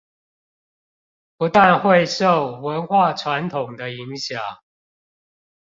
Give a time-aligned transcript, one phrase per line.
[1.37, 4.41] 不但會受文化傳統的影響